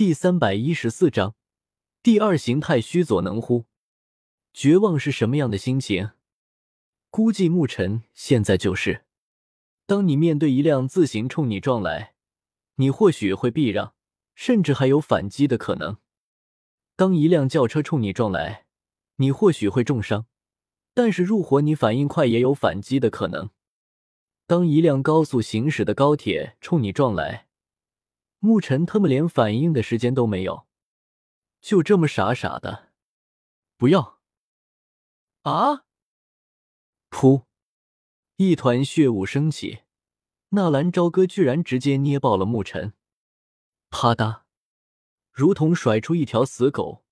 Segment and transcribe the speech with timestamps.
[0.00, 1.34] 第三百一十四章，
[2.02, 3.66] 第二形态须佐能乎？
[4.54, 6.12] 绝望是什么样的心情？
[7.10, 9.04] 估计牧尘现在就是：
[9.84, 12.14] 当你面对一辆自行冲你撞来，
[12.76, 13.92] 你或许会避让，
[14.34, 15.96] 甚至还有反击的可能；
[16.96, 18.64] 当一辆轿车冲你撞来，
[19.16, 20.24] 你或许会重伤，
[20.94, 23.50] 但是入伙你反应快，也有反击的可能；
[24.46, 27.48] 当一辆高速行驶的高铁冲你撞来，
[28.40, 30.66] 牧尘他们连反应的时间都没有，
[31.60, 32.90] 就这么傻傻的，
[33.76, 34.18] 不要。
[35.42, 35.84] 啊！
[37.10, 37.44] 噗，
[38.36, 39.80] 一团血雾升起，
[40.50, 42.94] 纳兰朝歌居然直接捏爆了牧尘，
[43.90, 44.42] 啪嗒，
[45.30, 47.04] 如同甩出一条死狗，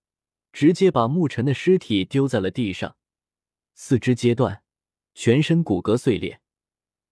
[0.50, 2.96] 直接把牧尘的尸体丢在了地上，
[3.74, 4.62] 四肢截断，
[5.14, 6.40] 全身骨骼碎裂，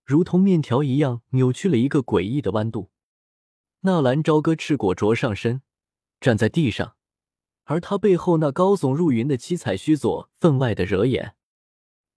[0.05, 2.91] 如同面条一样扭曲了一个诡异的弯度。
[3.81, 5.63] 纳兰朝歌赤果着上身，
[6.21, 6.97] 站在地上，
[7.65, 11.37] 而他背后那高耸入云的七彩须佐分外的惹眼，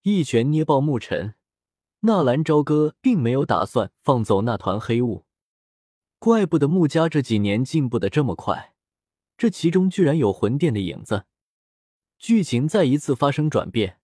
[0.04, 1.36] 一拳捏爆牧尘。
[2.02, 5.26] 纳兰朝歌并没有打算放走那团黑雾，
[6.18, 8.74] 怪不得穆家这几年进步的这么快，
[9.38, 11.26] 这其中居然有魂殿的影子。
[12.18, 14.00] 剧情再一次发生转变，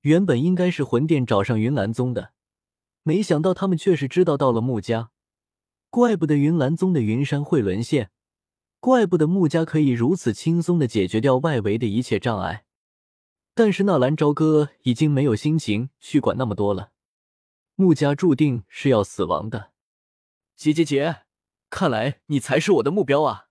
[0.00, 2.32] 原本应该是魂殿找上云岚宗的，
[3.04, 5.10] 没想到他们却是知道到了穆家。
[5.90, 8.10] 怪不得云岚宗的云山会沦陷，
[8.78, 12.64] 怪不得穆家可以如此轻松的解决掉外围的一切障碍。
[13.54, 16.92] 但是纳兰朝歌已经没有心情去管那么多了，
[17.74, 19.72] 穆家注定是要死亡的。
[20.54, 21.22] 姐姐姐，
[21.70, 23.46] 看来你才是我的目标啊！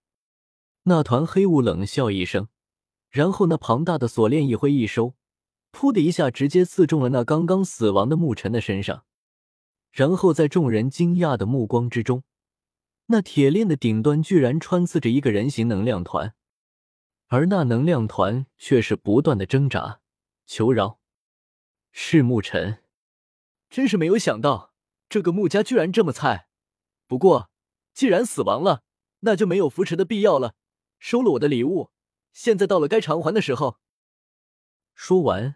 [0.83, 2.47] 那团黑雾冷笑一声，
[3.09, 5.15] 然后那庞大的锁链一挥一收，
[5.71, 9.03] 噗的一下直接刺中了那刚刚死亡的牧尘的身上。
[9.97, 12.23] 然后在众人惊讶的目光之中，
[13.07, 16.35] 那铁链的顶端居然穿刺着一个人形能量团，
[17.29, 20.01] 而那能量团却是不断的挣扎
[20.45, 20.99] 求饶。
[21.91, 22.83] 是牧尘，
[23.71, 24.75] 真是没有想到
[25.09, 26.47] 这个穆家居然这么菜。
[27.07, 27.49] 不过
[27.91, 28.83] 既然死亡了，
[29.21, 30.53] 那就没有扶持的必要了。
[30.99, 31.89] 收了我的礼物，
[32.31, 33.79] 现在到了该偿还的时候。
[34.93, 35.55] 说完，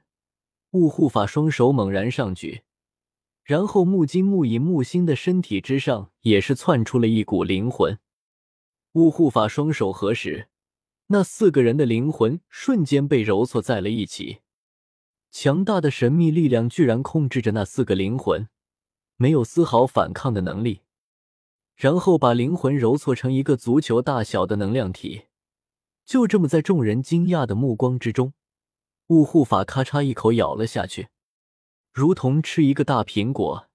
[0.71, 2.63] 雾护法双手猛然上举。
[3.51, 7.99] 然后木金、木银、木星的身体之上也是窜出了一股灵魂。
[8.93, 10.47] 雾护法双手合十，
[11.07, 14.39] 那四个人的灵魂瞬间被揉搓在了一起。
[15.31, 18.47] 强大的神秘力量居然控制着那四个灵魂，
[19.17, 20.83] 没有丝毫反抗的能力。
[21.75, 25.23] 然后把灵魂揉搓成一个足球大小的能量体。
[26.05, 28.31] 就这么在众人惊讶的目光之中，
[29.07, 31.09] 雾护法咔嚓一口咬了下去。
[31.93, 33.67] 如同吃一个大苹果，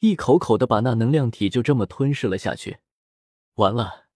[0.00, 2.80] 一口口的把那能量体就这么吞噬了下去。
[3.54, 4.06] 完了，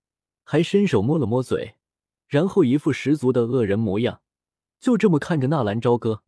[0.45, 1.77] 还伸手摸了摸嘴，
[2.27, 4.21] 然后一副十足的恶人模样，
[4.79, 6.23] 就这么看着纳兰朝歌。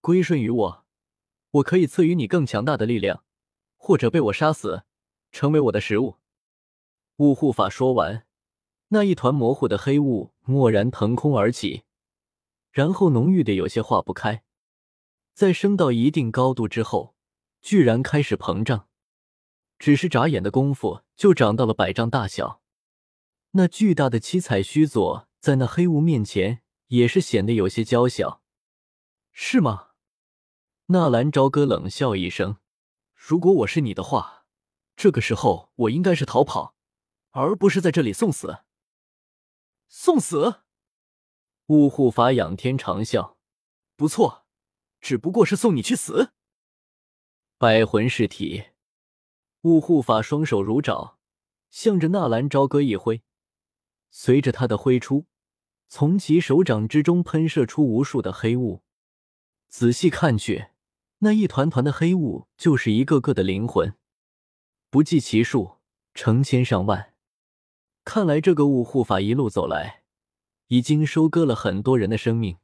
[0.00, 0.84] 归顺于我，
[1.50, 3.22] 我可以赐予你更强大的力量，
[3.76, 4.84] 或者被我杀死，
[5.30, 6.16] 成为我的食物。
[7.16, 8.24] 雾护法说完，
[8.88, 11.82] 那一团模糊的黑雾蓦然腾空而起，
[12.72, 14.42] 然后浓郁的有些化不开。
[15.40, 17.16] 在升到一定高度之后，
[17.62, 18.88] 居然开始膨胀，
[19.78, 22.60] 只是眨眼的功夫就长到了百丈大小。
[23.52, 28.42] 那巨大的七彩须佐在那黑雾面前也是显得有些娇小，
[29.32, 29.92] 是吗？
[30.88, 32.58] 纳兰朝歌冷笑一声
[33.16, 34.44] ：“如果我是你的话，
[34.94, 36.74] 这个时候我应该是逃跑，
[37.30, 38.58] 而不是在这里送死。”
[39.88, 40.64] 送死！
[41.68, 43.36] 雾护法仰天长啸
[43.96, 44.39] ：“不错。”
[45.00, 46.32] 只不过是送你去死。
[47.58, 48.66] 百魂噬体，
[49.62, 51.18] 雾护法双手如爪，
[51.70, 53.22] 向着纳兰朝歌一挥，
[54.10, 55.26] 随着他的挥出，
[55.88, 58.82] 从其手掌之中喷射出无数的黑雾。
[59.68, 60.68] 仔细看去，
[61.18, 63.94] 那一团团的黑雾就是一个个的灵魂，
[64.88, 65.78] 不计其数，
[66.14, 67.14] 成千上万。
[68.04, 70.02] 看来这个雾护法一路走来，
[70.68, 72.56] 已经收割了很多人的生命。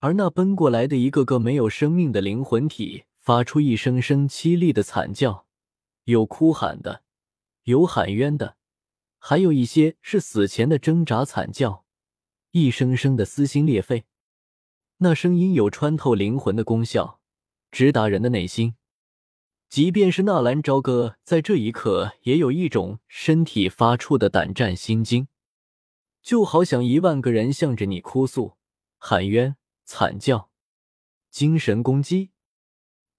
[0.00, 5.46] 而那奔过来的一个个没有生命的灵魂体，发出一声声凄厉的惨叫，
[6.04, 7.02] 有哭喊的，
[7.64, 8.56] 有喊冤的，
[9.18, 11.84] 还有一些是死前的挣扎惨叫，
[12.52, 14.04] 一声声的撕心裂肺。
[14.98, 17.18] 那声音有穿透灵魂的功效，
[17.72, 18.76] 直达人的内心。
[19.68, 25.26] 即便是纳兰朝歌在这一刻，也有一种身体发出的胆战心惊，
[26.22, 28.54] 就好像一万个人向着你哭诉、
[28.96, 29.56] 喊冤。
[29.90, 30.50] 惨叫，
[31.30, 32.32] 精神攻击，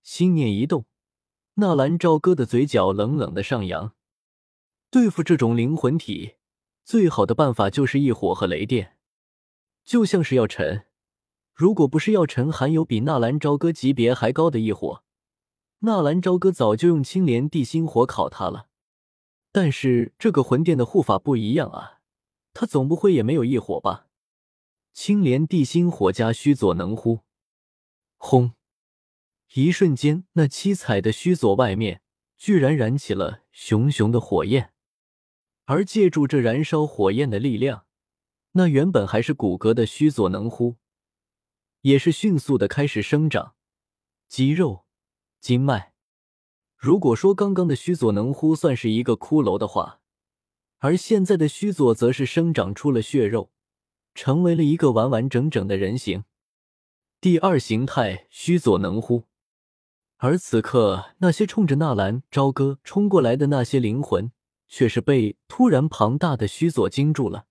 [0.03, 0.85] 心念一动，
[1.55, 3.95] 纳兰朝歌的嘴角冷冷的上扬。
[4.91, 6.35] 对付这种灵魂体，
[6.85, 8.97] 最好的办法就是异火和雷电。
[9.83, 10.85] 就像是药尘，
[11.55, 15.03] 如果不是药尘含有比纳兰朝歌级别还高的异火，
[15.79, 18.67] 纳兰朝歌早就用青莲地心火烤他了。
[19.51, 22.01] 但是这个魂殿的护法不一样啊，
[22.53, 24.05] 他总不会也没有异火吧？
[24.93, 27.21] 青莲地心火加须佐能乎？
[28.17, 28.53] 轰！
[29.53, 32.01] 一瞬间，那七彩的须佐外面
[32.37, 34.73] 居然燃起了熊熊的火焰，
[35.65, 37.85] 而借助这燃烧火焰的力量，
[38.51, 40.77] 那原本还是骨骼的须佐能乎，
[41.81, 43.55] 也是迅速的开始生长
[44.27, 44.85] 肌肉、
[45.39, 45.93] 经脉。
[46.75, 50.01] 如果说刚刚的须佐能乎算是一个骷髅的话，
[50.77, 53.51] 而现在的须佐则是生长出了血肉。
[54.21, 56.25] 成为了一个完完整整的人形，
[57.21, 59.23] 第二形态须佐能乎。
[60.17, 64.33] 而此刻，那些冲着纳兰朝歌冲过来的那些灵魂，
[64.67, 67.45] 却是被突然庞大的须佐惊住了，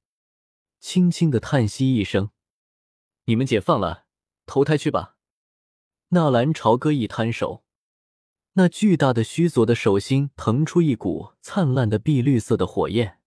[0.79, 2.29] 轻轻的叹息一声
[3.25, 4.05] ：“你们解放了，
[4.45, 5.17] 投胎去吧。”
[6.13, 7.65] 纳兰朝歌一摊手，
[8.53, 13.21] 那巨大的须佐的手心腾出一股灿烂的碧绿色的火焰，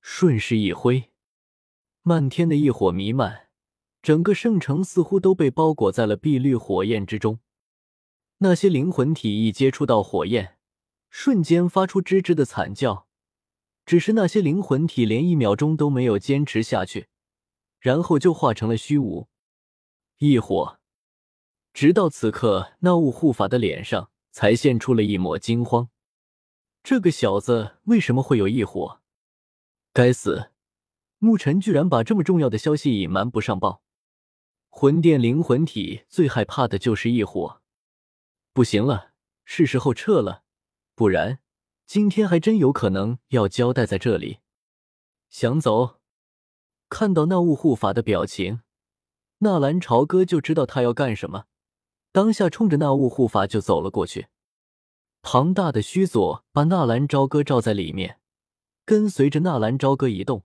[0.00, 1.11] 顺势一挥。
[2.04, 3.48] 漫天的异火弥漫，
[4.02, 7.38] 整个圣城似乎都被包裹在了碧绿火焰之中。
[8.38, 10.58] 那些灵魂体一接触到火焰，
[11.10, 13.06] 瞬间发出吱吱的惨叫。
[13.86, 17.08] 只是那些灵魂体连一秒钟都没有坚持下去，
[17.78, 19.28] 然后就化成了虚无。
[20.18, 20.78] 异火，
[21.72, 25.88] 直到此刻，那雾护法的脸上才现出了一抹惊慌。
[26.82, 29.00] 这个小子为什么会有异火？
[29.92, 30.51] 该死！
[31.24, 33.80] 牧尘居然把这么重要的消息隐瞒不上报，
[34.68, 37.62] 魂殿灵魂体最害怕的就是异火。
[38.52, 39.12] 不行了，
[39.44, 40.42] 是时候撤了，
[40.96, 41.38] 不然
[41.86, 44.38] 今天还真有可能要交代在这里。
[45.30, 46.00] 想走？
[46.88, 48.62] 看到那雾护法的表情，
[49.38, 51.44] 纳兰朝歌就知道他要干什么，
[52.10, 54.26] 当下冲着那雾护法就走了过去。
[55.22, 58.18] 庞大的须佐把纳兰朝歌罩在里面，
[58.84, 60.42] 跟随着纳兰朝歌移动。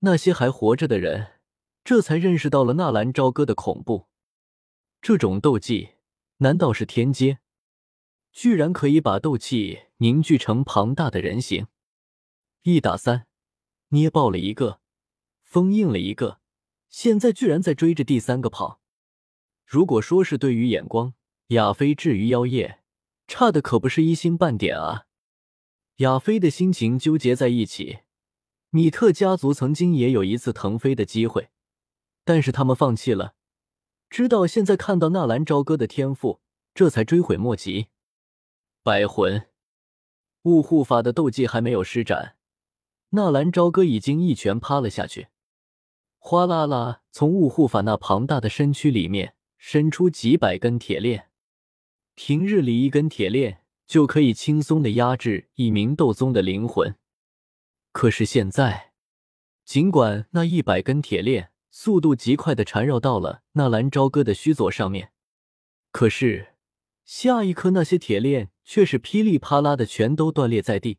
[0.00, 1.40] 那些还活着的人，
[1.82, 4.06] 这才认识到了纳兰朝歌的恐怖。
[5.00, 5.90] 这种斗技
[6.38, 7.38] 难道是天阶？
[8.32, 11.68] 居然可以把斗气凝聚成庞大的人形，
[12.62, 13.26] 一打三，
[13.88, 14.80] 捏爆了一个，
[15.42, 16.40] 封印了一个，
[16.90, 18.82] 现在居然在追着第三个跑。
[19.64, 21.14] 如果说是对于眼光，
[21.48, 22.80] 亚飞至于妖夜，
[23.26, 25.06] 差的可不是一星半点啊！
[25.96, 28.00] 亚飞的心情纠结在一起。
[28.70, 31.50] 米特家族曾经也有一次腾飞的机会，
[32.24, 33.34] 但是他们放弃了。
[34.10, 36.40] 直到现在看到纳兰朝歌的天赋，
[36.74, 37.86] 这才追悔莫及。
[38.82, 39.46] 百魂
[40.42, 42.36] 雾护法的斗技还没有施展，
[43.10, 45.28] 纳兰朝歌已经一拳趴了下去。
[46.18, 51.30] 哗啦啦，从雾护法那庞大的身躯里面伸出几百根铁链。
[52.14, 56.96] 平日里，一根铁链就可以轻松的压制一名斗宗的灵魂。
[57.98, 58.92] 可是现在，
[59.64, 65.14] 尽管那一百根铁链速度极快的缠绕到了纳兰朝歌的须佐上面，
[65.92, 66.56] 可是
[67.06, 70.98] 下一刻那些铁链却是噼里啪啦的全都断裂在地，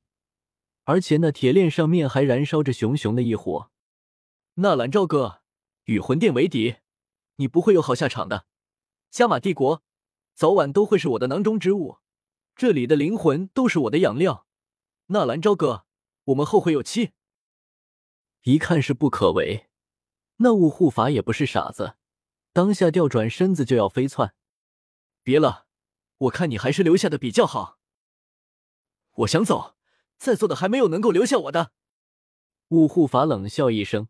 [0.86, 3.70] 而且那铁链上面还燃烧着熊熊的一火。
[4.56, 5.42] 纳兰朝歌，
[5.84, 6.78] 与魂殿为敌，
[7.36, 8.48] 你不会有好下场的。
[9.12, 9.84] 加玛帝国
[10.34, 12.00] 早晚都会是我的囊中之物，
[12.56, 14.48] 这里的灵魂都是我的养料。
[15.10, 15.84] 纳兰朝歌。
[16.28, 17.12] 我们后会有期。
[18.44, 19.68] 一看是不可为，
[20.38, 21.96] 那雾护法也不是傻子，
[22.54, 24.34] 当下调转身子就要飞窜。
[25.24, 25.68] 别了，
[26.18, 27.80] 我看你还是留下的比较好。
[29.18, 29.76] 我想走，
[30.18, 31.72] 在座的还没有能够留下我的。
[32.70, 34.10] 雾护法冷笑一声，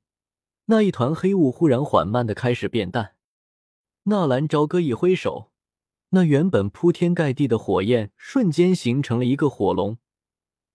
[0.65, 3.15] 那一团黑雾忽然缓慢的开始变淡。
[4.03, 5.51] 纳兰朝歌一挥手，
[6.09, 9.99] 那原本铺天盖地的火焰瞬间形成了一个火龙。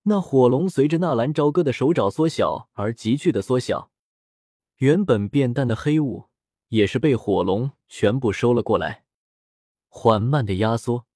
[0.04, 3.92] 那火龙随着纳兰朝歌的手爪缩小而急剧的缩小，
[4.78, 6.24] 原本变淡的黑雾
[6.68, 9.04] 也是被火龙全部收了过来，
[9.88, 11.06] 缓慢的压缩，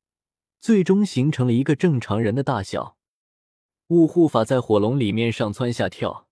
[0.61, 2.97] 最终形成了一个正常人的大小。
[3.89, 6.29] 雾护法在火龙里面上蹿下跳，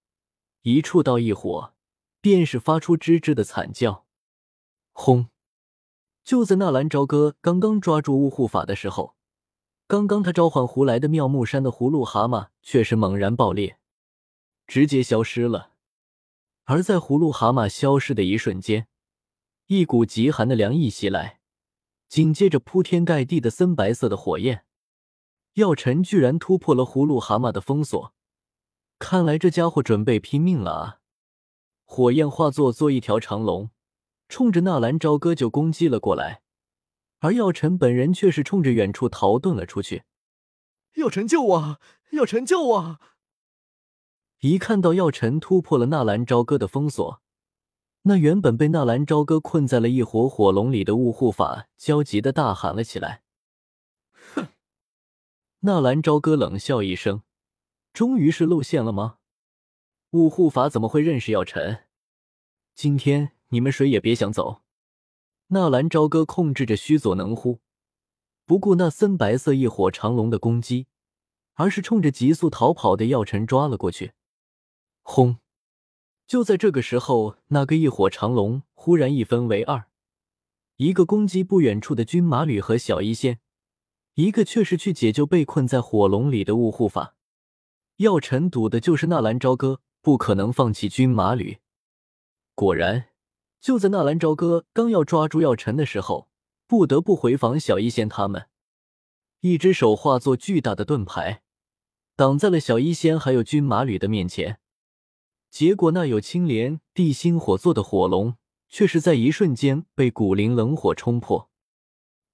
[0.63, 1.75] 一触到异火，
[2.21, 4.07] 便是发出吱吱的惨叫。
[4.93, 5.29] 轰！
[6.23, 9.17] 就在纳兰朝歌刚刚抓住雾护法的时候。
[9.87, 13.79] 刚刚他召唤胡来的妙木山的葫芦蛤蟆却是猛然爆裂，
[14.67, 15.73] 直接消失了。
[16.65, 18.89] 而在葫芦蛤蟆消失的一瞬间，
[19.67, 21.41] 一股极寒的凉意袭来，
[22.09, 24.65] 紧接着铺天盖地的森白色的火焰，
[25.55, 28.15] 药尘居然突破了葫芦蛤蟆的封锁，
[28.99, 31.01] 看来这家伙准备拼命了啊！
[31.85, 33.69] 火焰化作做一条长龙，
[34.31, 36.44] 冲着纳兰朝歌就攻击了过来。
[37.25, 40.03] 而药尘本人却是冲着远处逃遁了出去。
[40.97, 41.81] 药尘救我！
[42.11, 43.01] 药尘救我！
[44.41, 47.23] 一看到药尘突破了纳兰朝歌的封锁，
[48.03, 53.23] 那原本被纳兰朝歌困在了一火火龙里的雾护法焦急的大喊了起来
[54.35, 54.49] ：“哼！”
[55.61, 57.23] 纳兰朝歌冷笑一声
[57.95, 59.17] ：“终于是露馅了吗？
[60.11, 61.85] 雾护法怎么会认识药尘？
[62.75, 64.61] 今天你们谁也别想走！”
[65.49, 67.61] 纳兰朝歌控制着须佐能乎，
[68.47, 70.87] 不顾那森白色异火长龙的攻击，
[71.53, 74.13] 而是冲着急速逃跑的药尘抓了过去。
[75.03, 75.37] 轰！
[76.27, 79.85] 就在这个时候，那个异火长龙忽然一分为二，
[80.77, 83.39] 一个攻击不远处的军马吕和小医仙，
[84.15, 87.17] 一个却是去解救被困在火龙里的雾护法。
[87.99, 91.59] 药尘赌的就是纳兰朝歌不可能放弃军马吕。
[92.55, 93.14] 果然。
[93.65, 96.29] 就在纳兰朝歌刚要抓住药尘的时候，
[96.67, 98.51] 不得不回防小医仙他们。
[99.41, 101.41] 一只手化作巨大的盾牌，
[102.15, 104.61] 挡在了小医仙还有军马吕的面前。
[105.51, 108.37] 结果那有青莲地心火做的火龙，
[108.69, 111.49] 却是在一瞬间被古灵冷火冲破，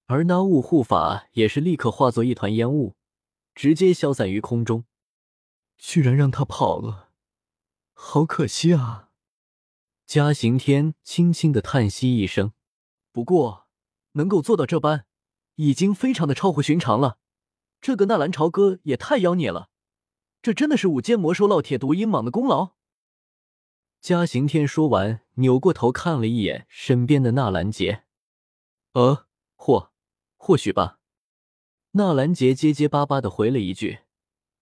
[0.07, 2.97] 而那雾护法也是立刻化作一团烟雾，
[3.55, 4.85] 直接消散于空中。
[5.79, 7.11] 居然让他跑了，
[7.93, 9.10] 好可惜啊！
[10.11, 12.53] 嘉刑天轻轻的叹息一声，
[13.13, 13.69] 不过
[14.15, 15.05] 能够做到这般，
[15.55, 17.19] 已经非常的超乎寻常了。
[17.81, 19.71] 这个纳兰朝歌也太妖孽了，
[20.43, 22.73] 这真的是五阶魔兽烙铁毒鹰蟒的功劳。
[24.01, 28.03] 嘉刑天说完，扭过头看了一眼身边的纳兰杰，
[28.95, 29.93] 呃，或
[30.37, 30.99] 或许吧。
[31.93, 34.01] 纳兰杰结结巴巴的回了一句：“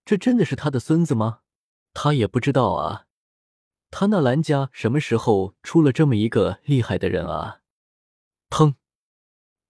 [0.04, 1.40] 这真的是他的孙子吗？
[1.94, 3.06] 他也不知道啊。”
[3.90, 7.60] 他那兰家什么时候出了这么一个厉害的人啊？
[8.50, 8.74] 砰！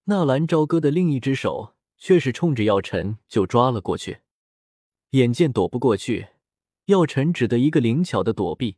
[0.05, 4.21] 纳兰朝歌的另一只手却是冲着药尘就抓了过去。
[5.11, 6.27] 眼见躲不过去，
[6.85, 8.77] 药尘只得一个灵巧的躲避，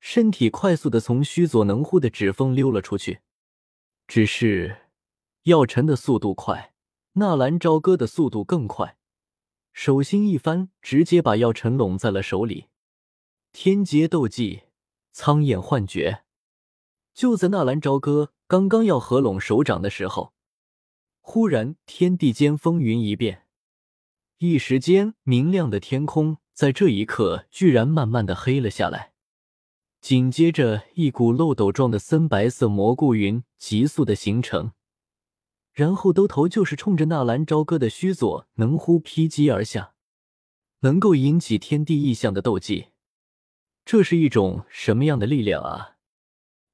[0.00, 3.20] 身体快速的从须佐能乎的指缝溜了出去。
[4.06, 4.88] 只是
[5.44, 6.74] 药尘的速度快，
[7.14, 8.98] 纳兰朝歌的速度更快，
[9.72, 12.66] 手心一翻，直接把药尘拢在了手里。
[13.52, 14.63] 天劫斗技，
[15.14, 16.24] 苍眼幻觉。
[17.14, 20.34] 就在纳兰朝歌刚刚要合拢手掌的时候，
[21.20, 23.46] 忽然天地间风云一变，
[24.38, 29.12] 一时间明亮的天空在这一刻居然慢慢的黑了下来。
[30.00, 34.72] 紧接着，一股漏斗状的森白色蘑菇云急速的形成，
[35.72, 39.94] 然后兜头就是冲着纳兰朝歌的须佐能乎劈击而下，
[40.80, 42.88] 能够引起天地异象的斗技。
[43.84, 45.96] 这是一种什么样的力量啊！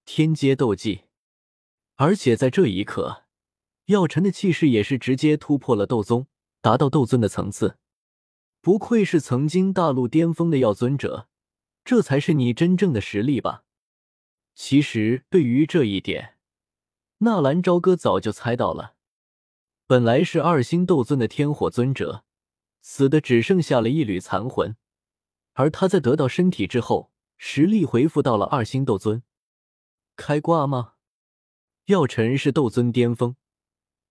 [0.05, 1.03] 天阶斗技，
[1.97, 3.25] 而且在这一刻，
[3.87, 6.29] 药尘的气势也是直接突破了斗宗，
[6.61, 7.79] 达到斗尊的层次。
[8.61, 11.29] 不愧是曾经大陆巅峰的药尊者，
[11.85, 13.65] 这才是你真正的实力吧？
[14.55, 16.37] 其实对于这一点，
[17.19, 18.95] 纳兰朝歌早就猜到了。
[19.87, 22.25] 本来是二星斗尊的天火尊者，
[22.81, 24.77] 死的只剩下了一缕残魂。
[25.55, 29.23] 而他在得到身体之后，实力恢复到了二星斗尊，
[30.17, 30.95] 开挂吗？
[31.87, 33.37] 药尘是斗尊巅峰，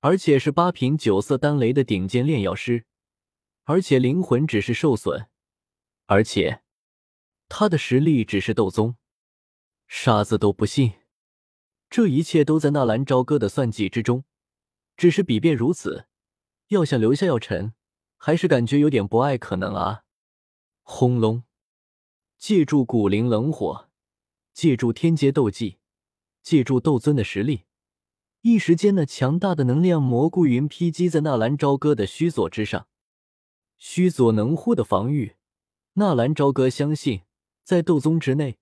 [0.01, 2.85] 而且是八品九色丹雷的顶尖炼药师，
[3.63, 5.27] 而且灵魂只是受损，
[6.07, 6.61] 而且
[7.47, 8.97] 他的实力只是斗宗，
[9.87, 10.93] 傻子都不信。
[11.89, 14.25] 这一切都在纳兰朝歌的算计之中，
[14.97, 16.05] 只是比便如此，
[16.67, 17.73] 要想留下药尘，
[18.17, 20.03] 还是感觉有点不爱可能啊。
[20.91, 21.43] 轰隆！
[22.39, 23.89] 借助古灵冷火，
[24.53, 25.77] 借助天阶斗技，
[26.41, 27.65] 借助斗尊的实力，
[28.41, 32.87] 一时间那强大的能量蘑菇云劈击在纳兰朝歌的须佐之上。
[33.77, 35.35] 须佐能乎的防御，
[35.93, 37.21] 纳兰朝歌相信，
[37.63, 38.57] 在斗宗之内，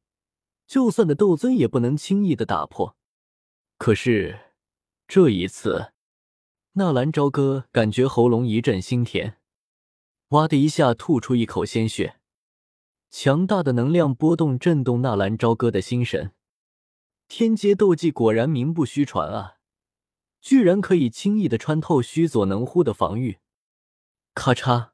[0.67, 2.97] 就算的斗尊也不能轻易的打破。
[3.77, 4.51] 可是
[5.07, 5.93] 这一次，
[6.73, 9.39] 纳兰朝歌感觉喉咙一阵腥甜。
[10.31, 12.16] 哇的一下，吐出一口鲜血。
[13.09, 16.33] 强大的能量波动震动纳兰朝歌的心神。
[17.27, 19.55] 天阶斗技果然名不虚传啊！
[20.39, 23.39] 居然可以轻易的穿透须佐能乎的防御。
[24.33, 24.91] 咔嚓！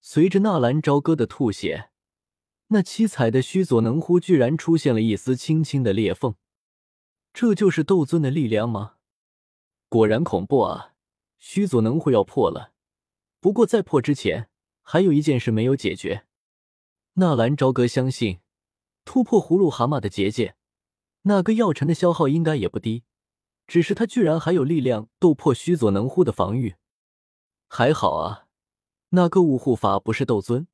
[0.00, 1.90] 随着纳兰朝歌的吐血，
[2.68, 6.34] 那七彩的须佐能乎居然出现了一丝轻轻的裂缝。
[7.32, 8.96] 这就是斗尊的力量吗？
[9.88, 10.94] 果然恐怖啊！
[11.38, 12.72] 须佐能乎要破了。
[13.40, 14.50] 不过，在破之前，
[14.82, 16.26] 还有一件事没有解决。
[17.20, 18.38] 纳兰朝歌相信，
[19.04, 20.54] 突破葫芦蛤蟆的结界，
[21.22, 23.02] 那个药尘的消耗应该也不低。
[23.66, 26.76] 只是他居然还有力量斗破须佐能乎的防御，
[27.66, 28.46] 还好啊，
[29.08, 30.68] 那个雾护法不是斗尊，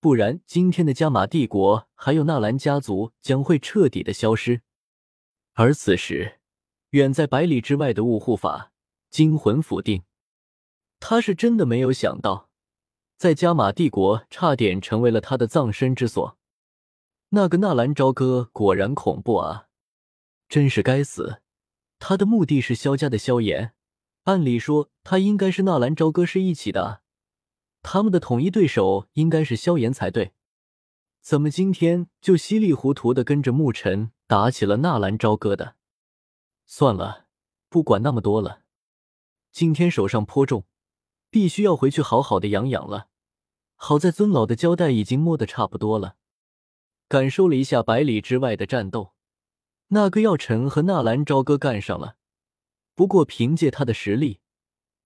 [0.00, 4.62] 不然今天的加玛帝国还有纳兰家族将会彻底的消失。
[5.52, 6.40] 而此时，
[6.90, 8.72] 远在百里之外的雾护法
[9.10, 10.02] 惊魂甫定，
[10.98, 12.47] 他是真的没有想到，
[13.18, 16.38] 在加玛帝国差点成为了他的葬身之所。
[17.30, 19.66] 那个纳兰朝歌果然恐怖啊，
[20.48, 21.42] 真是该死。
[21.98, 23.74] 他的目的是萧家的萧炎，
[24.22, 27.02] 按理说他应该是纳兰朝歌是一起的，
[27.82, 30.32] 他们的统一对手应该是萧炎才对，
[31.20, 35.74] 怎么今天就稀里糊涂的跟着沐尘打起了纳兰朝歌的？
[36.66, 37.26] 算了，
[37.68, 38.62] 不管那么多了，
[39.50, 40.64] 今天手上颇重，
[41.30, 43.08] 必须要回去好好的养养了。
[43.74, 46.16] 好在尊老的交代已经摸得差不多了，
[47.08, 49.14] 感受了一下百里之外的战斗。
[49.88, 52.16] 那个药尘和纳兰朝歌干上了，
[52.94, 54.40] 不过凭借他的实力，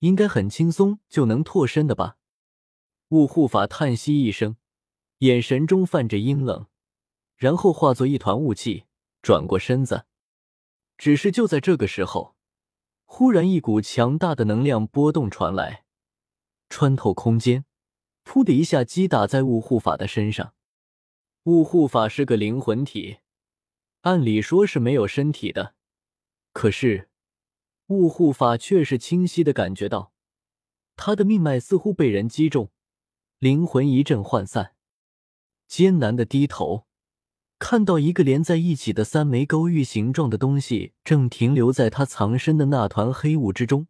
[0.01, 2.17] 应该很轻松就能脱身的吧？
[3.11, 4.57] 雾护法叹息一声，
[5.19, 6.67] 眼神中泛着阴冷，
[7.37, 8.87] 然后化作一团雾气，
[9.21, 10.07] 转过身子。
[10.97, 12.35] 只是就在这个时候，
[13.05, 15.82] 忽然一股强大的能量波动传来，
[16.73, 17.67] 穿透空间，
[18.25, 20.55] 噗的一下击打在雾护法的身上。
[21.43, 23.19] 雾护法是个灵魂体。
[24.01, 25.75] 按理说是没有身体的，
[26.55, 27.11] 可是
[27.89, 30.15] 雾护法却是清晰的感觉到，
[30.97, 32.71] 他的命脉似乎被人击中，
[33.39, 34.75] 灵魂一阵涣散，
[35.69, 36.87] 艰难的低头，
[37.59, 43.89] 看到一个连在一起的三枚勾玉形状的东西正停留在他藏身的那团黑雾之中。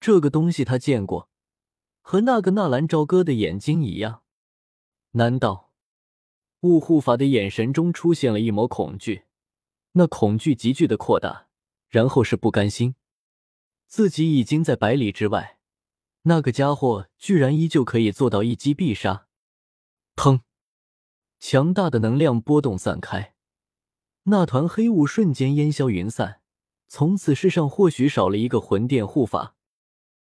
[0.00, 1.30] 这个东西他见过，
[2.06, 4.20] 和那个纳兰朝歌的眼睛一样，
[5.12, 5.72] 难道？
[6.60, 9.24] 雾护法的眼神中出现了一抹恐惧，
[9.92, 11.48] 那恐惧急剧的扩大，
[11.88, 12.94] 然后是不甘心。
[13.86, 15.58] 自己已经在百里之外，
[16.24, 19.26] 那个家伙居然依旧可以做到一击必杀。
[20.14, 20.40] 砰！
[21.40, 23.34] 强大的能量波动散开，
[24.24, 26.42] 那团黑雾瞬间烟消云散。
[26.86, 29.53] 从此世上或许少了一个魂殿护法，